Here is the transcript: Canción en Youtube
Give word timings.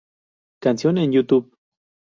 Canción 0.59 0.97
en 0.97 1.11
Youtube 1.11 1.55